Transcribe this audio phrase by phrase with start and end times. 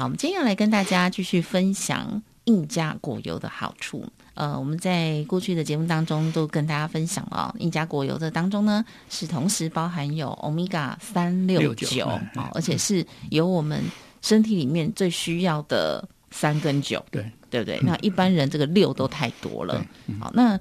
[0.00, 4.02] 好，我们今天要来跟大家继续分享印加果油的好处。
[4.32, 13.84] 呃，我们在过去的节目当中都跟大家分享了，印加果油的当中呢，是同时包含有欧米伽三六九啊，而且是由我们
[14.22, 17.78] 身体里面最需要的三跟九，对对不对？
[17.82, 19.84] 那一般人这个六都太多了。
[20.18, 20.58] 好，那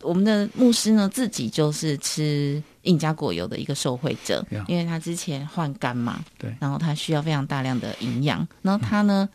[0.00, 9.28] 我们的牧师呢，自己就是吃印加果油的一个受惠者，因为他之前换肝嘛，对，然后他需要非常大量的营养，然后他呢，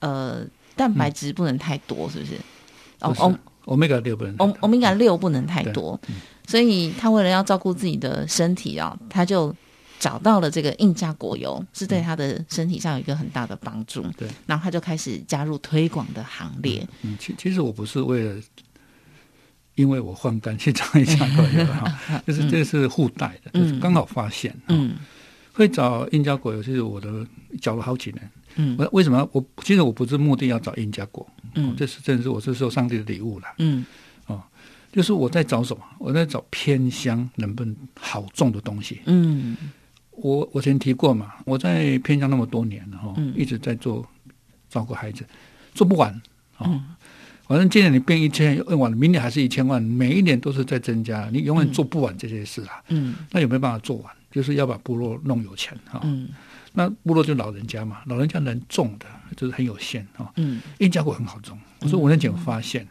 [0.00, 0.44] 呃，
[0.76, 2.34] 蛋白质不能太多，是不是？
[3.00, 5.98] 哦，欧欧米伽六不能，欧欧米伽六不能太多，
[6.46, 9.54] 所以他为了要照顾自己的身体啊，他就
[9.98, 14.02] 找到了这个印加果油，是对他的身体上有一个很大的帮助。
[14.16, 16.86] 对，然后他就开始加入推广的行列。
[17.02, 18.40] 嗯，其其实我不是为了。
[19.78, 24.52] 因为我换肝去找印加果油哈， 就是这是互带的，就是刚好发现。
[24.66, 24.96] 嗯，
[25.52, 27.24] 会找印加果油，其实我的
[27.60, 28.30] 找了好几年。
[28.56, 33.46] 嗯，我为什么我其实我不是目的要找印加果，嗯，这是真是我是受上帝的礼物了。
[33.58, 33.86] 嗯，
[34.26, 34.42] 哦，
[34.90, 35.84] 就是我在找什么？
[36.00, 39.00] 我在找偏乡能不能好种的东西。
[39.06, 39.56] 嗯，
[40.10, 44.04] 我我前提过嘛，我在偏乡那么多年了哈，一直在做
[44.68, 45.24] 照顾孩子，
[45.72, 46.20] 做不完。
[46.56, 46.82] 哦。
[47.48, 52.84] 反正今年你变一千用完了，明年还是一千万，每一年都是在增加，你永远做不完这些事啊。
[52.88, 54.14] 嗯，那有没有办法做完？
[54.30, 55.98] 就是要把部落弄有钱哈。
[56.04, 56.28] 嗯，
[56.74, 60.30] 那部落就老人家嘛，老人家能种的就是很有限哈。
[60.36, 62.86] 嗯，印加果很好种，我说五年前我发现，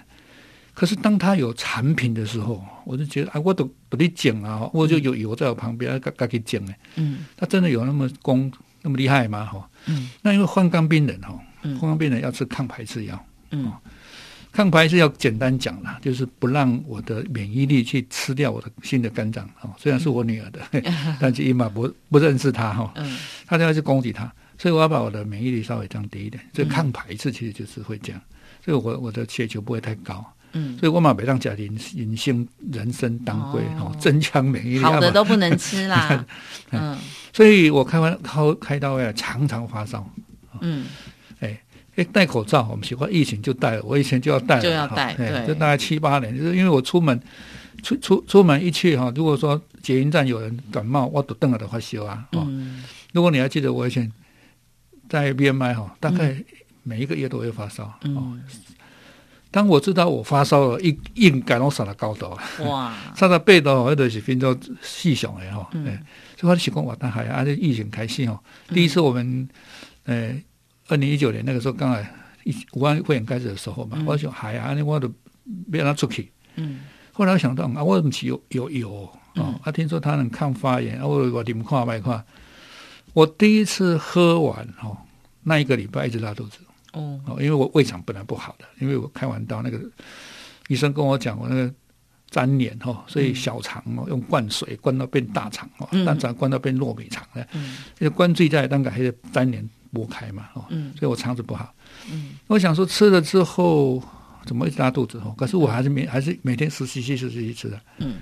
[0.73, 6.79] 可是当他有产品的时候，我就觉得啊，我都不得讲啊，我就有油在我旁边，该该给讲哎。
[6.95, 8.51] 嗯，他真的有那么功
[8.81, 9.45] 那么厉害吗？
[9.45, 9.69] 哈。
[9.85, 13.25] 嗯，那因为患肝病人哈，患肝病人要吃抗排斥药。
[13.51, 13.71] 嗯。
[14.51, 19.69] 抗排是要简单讲啦，就是不让我的免疫力去吃掉我的新的肝脏哦。
[19.77, 20.61] 虽然是我女儿的，
[21.19, 22.91] 但是伊玛不不认识她哈，
[23.45, 26.43] 他就要去攻击她，所以我要把我的免疫力稍微降低一点。
[26.55, 28.19] 所以抗排斥其实就是会这样，
[28.65, 30.25] 所以我我的血球不会太高。
[30.53, 34.79] 嗯，所以我嘛别让家庭隐性人参当归哦，增强免疫力。
[34.79, 36.25] 好的都不能吃啦。
[36.71, 36.97] 嗯，
[37.31, 40.09] 所以我开完开开刀呀，常常发烧。
[40.61, 40.85] 嗯。
[41.97, 47.19] 哎，戴口罩，我们喜欢疫情就戴，我以前就要戴，就要戴，对，就大概七八年，就是因为我出门
[47.81, 52.23] 出出出门一去哈，如果说捷运站有人感冒，我都瞪了的发烧啊。
[52.33, 54.11] 嗯，如果你还记得我以前
[55.09, 56.35] 在 BMI 哈，大概
[56.83, 57.91] 每一个月都会发烧。
[58.03, 58.43] 嗯，
[59.49, 65.67] 当我知道我发烧了，一硬感我上了高度，哇，上到背度或者是变做细小的哈。
[65.71, 65.97] 嗯，
[66.39, 68.39] 所以我就习惯我但还啊，这疫情开心哦。
[68.67, 69.49] 第一次我们，
[70.03, 70.39] 呃。
[70.89, 72.09] 二零一九年那个时候，刚来
[72.43, 75.11] 一武汉会员开始的时候嘛，我想海啊，我都
[75.71, 76.31] 别让他出去。
[76.55, 76.79] 嗯。
[77.11, 79.59] 后来我想到啊，我怎么有有有哦？
[79.63, 82.23] 啊，听说他能抗发炎，啊，我我你们看麦看。
[83.13, 84.95] 我第一次喝完哦，
[85.43, 86.59] 那一个礼拜一直拉肚子。
[86.93, 87.19] 哦。
[87.25, 89.81] 哦，因为我胃肠本来不好的，因为我开完刀，那个
[90.67, 91.73] 医生跟我讲，我那个
[92.29, 97.45] 粘连哈，所以小肠哦用灌水灌到变大肠哦，大肠灌到变糯米肠了。
[97.53, 97.77] 嗯。
[97.99, 99.69] 就灌醉在那个还是粘连。
[99.97, 100.63] 拨开嘛，哦，
[100.99, 101.73] 所以我肠子不好。
[102.11, 103.99] 嗯，我想说吃了之后
[104.45, 105.17] 怎么一直拉肚子？
[105.25, 107.81] 哦，可是我还是每还是每天十七、十七吃的。
[107.97, 108.17] 嗯，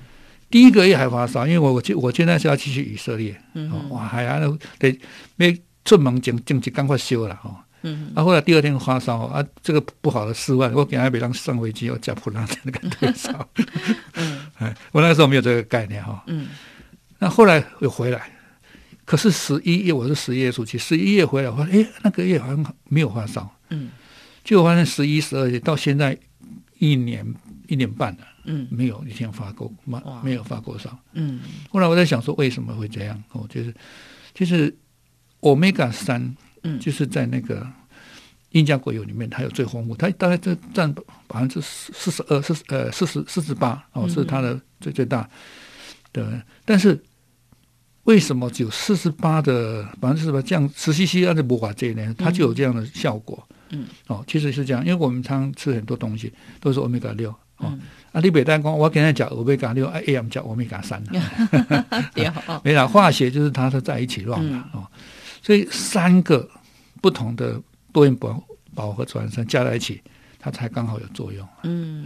[0.50, 3.36] 第一个月还发烧，因为我我我现在是要继续以色列。
[3.56, 4.40] 嗯，哇，还啊
[4.80, 5.00] 得
[5.36, 7.66] 没出门进进去赶快修了哈。
[7.82, 13.50] 嗯，啊，后来第二天发烧啊，这个不好的室外，我给他别让上飞机要加普拉的那个退烧。
[14.16, 16.24] 嗯， 哎，我那时候没有这个概念哈。
[16.28, 16.48] 嗯，
[17.20, 18.32] 那后来又回来。
[19.06, 23.92] 可是十一月我是十一月出去，十一月回来，我说哎，那个月好像没有发烧，嗯，
[24.44, 26.18] 结果发现十一、十二月到现在
[26.80, 27.24] 一年
[27.68, 31.40] 一年半了，嗯，没有一天发过，没没有发过烧，嗯。
[31.70, 33.24] 后来我在想说为什么会这样？
[33.34, 33.72] 哦，就是
[34.34, 34.76] 就是
[35.42, 37.66] 欧米伽三，嗯，就是在那个
[38.54, 40.92] 印加果油里面，它有最丰富，它大概这占
[41.28, 45.30] 百分之四四十二，四呃四十四十八，哦，是它的最最大
[46.12, 47.00] 的，但是。
[48.06, 52.16] 为什么只有四十八的百分之四十八降十 CC 按照魔法这呢？
[52.18, 53.48] 它就有这样的效果。
[53.70, 57.64] 嗯，哦，其实是这样，因为我们常吃很多东西都是欧米伽六哦。
[57.72, 57.82] 嗯
[58.12, 61.04] 啊，你北单讲，我跟他讲欧米伽六，哎，AM 讲欧米伽三，
[62.64, 64.88] 没啦，化学就是它是在一起乱嘛哦。
[65.42, 66.48] 所以三个
[67.02, 67.60] 不同的
[67.92, 68.42] 多元饱
[68.76, 70.02] 饱和脂肪酸加在一起，
[70.40, 71.48] 它才刚好有作用。
[71.64, 72.06] 嗯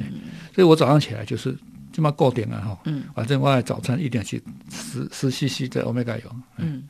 [0.56, 1.56] 所以我早上起来就是
[2.00, 4.42] 这么固定了哈，嗯反正我的早餐一定是
[4.72, 6.24] 十十 CC 的欧米伽油。
[6.56, 6.88] 嗯。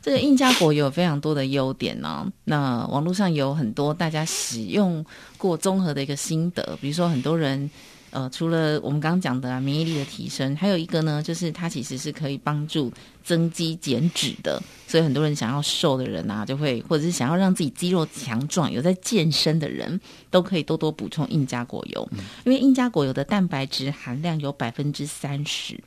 [0.00, 5.04] 这个印加果油有非常多的优点呢、那网络上有很多大家使用
[5.36, 7.70] 过综合的一个心得，比如说很多人
[8.10, 14.62] 呃，除了我们刚刚讲的、啊、免疫力的提升，还有一个呢，就是它其实是可以帮助增肌减脂的。
[14.86, 20.00] 所以很多人想要瘦的人啊，就会或者是想要让自己肌肉强壮、有在健身的人，
[20.30, 22.08] 都可以多多补充印加果油，
[22.46, 25.78] 因为印加果油的蛋白质含量有百分之三十，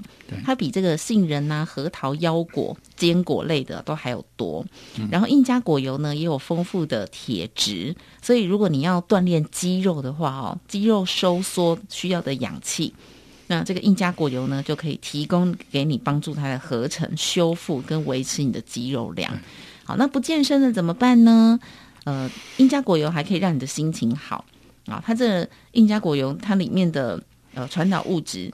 [0.46, 4.64] 它比这个杏仁啊、核桃、腰果、坚果类的都还有多。
[5.10, 12.94] 然后印加果油呢也有丰富的铁质，所以如果你要锻炼肌肉的话哦，肌肉收缩需要的氧气。
[13.48, 19.38] 那这个印加果油呢，就可以提供给你帮助它的合成、修复跟维持你的肌肉量。
[19.84, 21.60] 好，那不健身的怎么办呢？
[22.06, 24.46] 呃，印加果油还可以让你的心情好
[24.86, 25.04] 啊。
[25.06, 27.22] 它这印加果油它里面的
[27.54, 28.50] 呃传导物质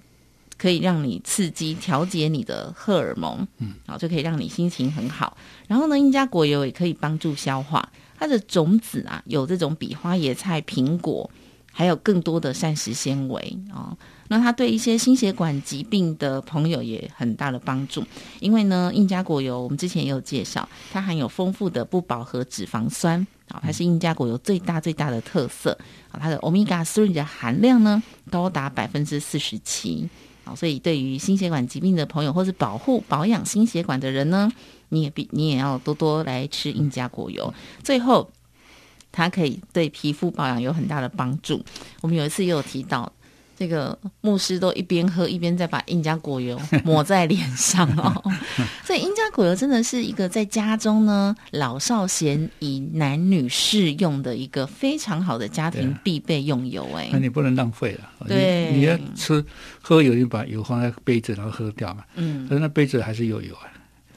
[0.57, 5.38] 可以让你刺激、调节你的荷尔蒙，嗯，好，就可以让你心情很好。
[5.68, 7.88] 然后呢，印加果油也可以帮助消化。
[8.19, 11.30] 它的种子啊，有这种比花椰菜、苹果，
[11.77, 13.95] 还有更多的膳食纤维啊、
[14.29, 18.03] 那它对一些心血管疾病的朋友也很大的帮助，
[18.39, 23.19] 因为呢，印加果油我们之前也有介绍，它含有丰富的不饱和脂肪酸，
[23.50, 25.77] 啊，它是印加果油最大最大的特色，
[26.12, 28.01] 啊，它的欧米伽 three 的含量呢
[28.31, 30.09] 高达百分之四十七，
[30.45, 34.51] 好，所以对于心血管疾病的朋友，或是保护保养心血管的人呢，
[34.89, 37.53] 你也必你也要多多来吃印加果油。
[37.83, 38.27] 最后，
[39.17, 41.63] 它可以对皮肤保养有很大的帮助。
[42.01, 43.11] 我们有一次也有提到。
[43.59, 48.13] 这个牧师都一边喝一边在把印加果油抹在脸上哦，
[48.85, 57.17] 所以印加果油真的是一个在家中呢老少咸宜、男女适用的一个非常好的家庭必备用油哎那。
[57.17, 58.07] 你不能浪费了。
[58.19, 59.43] 你对你要吃
[59.81, 62.03] 喝油，你把油放在杯子，然后喝掉嘛。
[62.13, 63.65] 嗯，可是那杯子还是有油啊。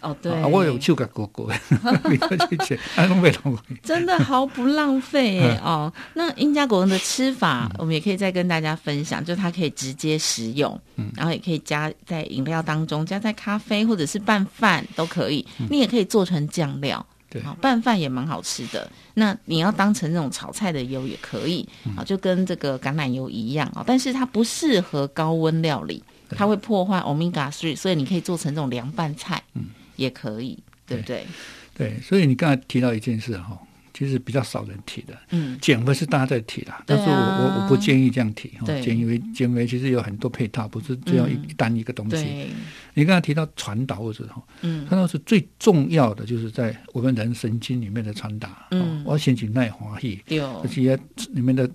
[0.01, 0.93] 哦对，啊，我有吃，
[2.97, 3.77] 啊，拢袂浪费。
[3.83, 5.93] 真的毫不浪费耶哦。
[6.15, 10.79] 那印加果仁的吃法，我们也可以再跟大家分享，就它可以直接食用，
[11.15, 15.47] 然后也可以加在饮料当中，加在咖啡或者是拌饭都可以。
[15.69, 17.05] 你也可以做成酱料。
[17.29, 17.43] 对。
[17.43, 18.91] 好，拌饭也蛮好吃的。
[19.15, 29.67] 那你要当成那种炒菜的油也可以，啊，就跟这个橄榄油一样啊，但是它不适合高温料理，它会破坏 omega three，所以你可以做成这种凉拌菜，嗯，
[30.01, 31.27] 也可以，对不对？
[31.75, 33.59] 对，所以你刚才提到一件事哈，
[33.93, 38.67] 其实比较少人提的，嗯，减肥是大家在提啦，对啊但是我我我不建议这样提哈。
[38.67, 42.49] 对减肥减肥其实有很多配套，不是只有一嗯单一个东西。
[42.95, 48.67] 你刚才提到传导物质哈，嗯传导是最重要的，就是在我们人神经里面的传达。
[48.71, 50.99] 嗯哦我心情耐华喜，对，而且
[51.33, 51.69] 里面的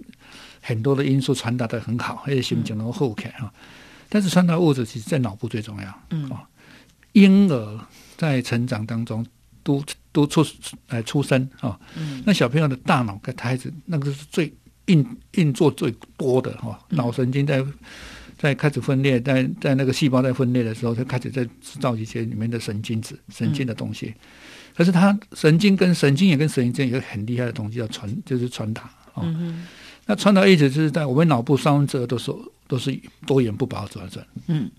[0.62, 3.51] 很多的因素传达的很好，而且心情能够后开哈。
[4.10, 6.02] 但是传导物质其实在脑部最重要。
[6.11, 6.40] 嗯哦，
[7.14, 7.80] 婴儿
[8.16, 9.26] 在成长当中
[9.64, 10.45] 都都出
[10.88, 12.24] 呃出生啊、哦，嗯。
[12.26, 14.54] 那小朋友的大脑跟孩子那个是最
[14.86, 17.64] 运运作最多的哈、脑神经在
[18.38, 24.14] 在开始分裂，在在那个细胞在分裂的时候，就开始在制造一些里面的神经质、神经的东西。
[24.76, 29.24] 可是它神经跟神经也跟神经之间有个很厉害的东西叫传，就是传达哦。
[29.26, 29.66] 嗯
[30.07, 32.31] 那传达一直就是在我们脑部三分之二都是
[32.68, 32.95] 都是
[33.26, 34.69] 多元不饱和脂肪酸，嗯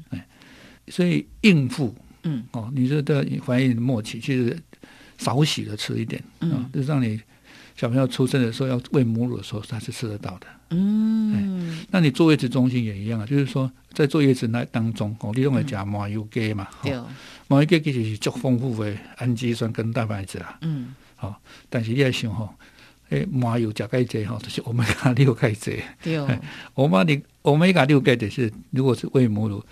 [0.87, 1.93] 所以应付
[2.27, 2.45] 嗯。
[2.53, 4.55] 哦，你这的怀孕末期，其实
[5.17, 6.71] 少洗的吃一点啊、嗯。
[6.73, 7.19] 就是让你
[7.75, 10.47] 小朋友出生的时候要喂母乳的时候，他是吃得到的。
[10.71, 11.85] 嗯。
[11.91, 16.93] 那你坐月子中心也一样啊，就是说在坐月子那当中，哦，你用来加麻油鸡嘛，对。
[16.93, 17.09] 哦，
[17.49, 20.95] 麻油鸡其实是足丰富的氨基酸跟蛋白质啦，嗯。
[21.19, 21.41] 好
[21.71, 22.53] 但是你要想吼，
[23.09, 26.19] 诶，麻油食介济吼，就是欧米伽六钙剂，对。
[26.75, 29.65] 欧米你欧米伽六介济是如果是喂母乳，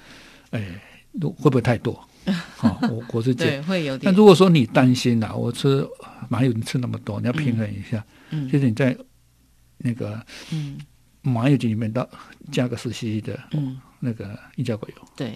[0.52, 0.80] 诶，
[1.20, 2.08] 会不会太多？
[2.57, 3.62] 好、 我我是这样。
[3.62, 5.87] 对会有那点如果说你担心呐，我吃
[6.28, 8.49] 麻油你吃那么多，你要平衡一下，嗯。
[8.50, 8.97] 就是你在
[9.78, 10.21] 那个
[10.52, 10.78] 嗯。
[11.23, 12.07] 麻油鸡里面到
[12.52, 15.02] 加个十 cc 的嗯那个印加果油。
[15.16, 15.34] 对，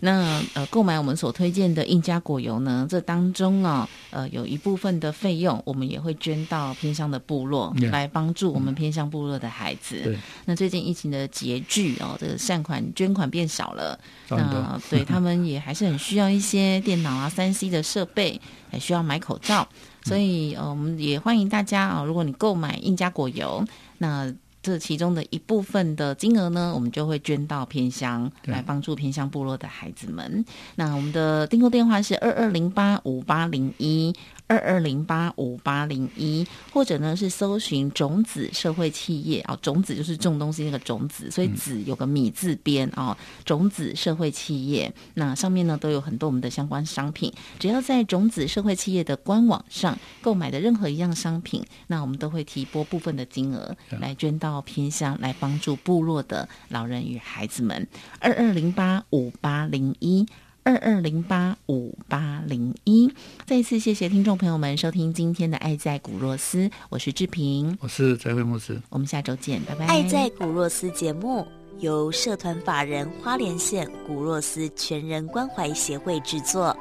[0.00, 10.00] 那呃，购买我们所推荐的印加果油呢，这当中啊，呃，有一部分的费用，我们也会捐到偏乡的部落，来帮助我们偏乡部落的孩子。
[10.02, 13.96] 对，那最近疫情的拮据哦，这个善款捐款变少了，
[14.28, 18.40] 那对他们也还是很需要一些电脑啊、三 C 的设备，
[18.70, 19.68] 还需要买口罩，
[20.04, 23.64] 所以呃，我们也欢迎大家啊，如果你购买印加果油，
[23.98, 24.34] 那。
[24.62, 30.44] 这其中的一部分的金额呢，我们就会捐到偏乡来帮助偏乡部落的孩子们。
[30.76, 34.14] 那我们的订购电话是二二零八五八零一。
[34.52, 43.16] 二二零八五八零一，或者呢是搜寻种子社会企业啊，种子就是种东西那个种子，所以子有个米字边啊，
[43.46, 57.88] 种子社会企业，那上面呢都有很多我们的相关商品，只要在种子社会企业的官网上购买的任何一样商品，那我们都会提拨部分的金额来捐到偏乡，来帮助部落的老人与孩子们。
[58.20, 60.26] 二二零八五八零一。
[60.64, 63.12] 二二零八五八零一，
[63.44, 69.86] 再一次谢谢听众朋友们收听今天的《爱在古若斯》，我是志平，我是翟慧牧师，我们下周见，拜拜。
[69.88, 71.44] 《爱在古若斯》节目
[71.80, 76.76] 由社团法人花莲县古若斯全人关怀协会制作，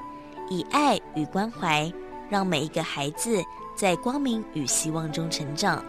[0.52, 1.92] 以爱与关怀，
[2.30, 3.42] 让每一个孩子
[3.76, 5.84] 在光明与希望中成长。